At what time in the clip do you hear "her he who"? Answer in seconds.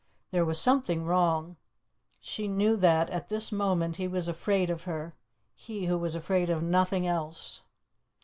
4.85-5.95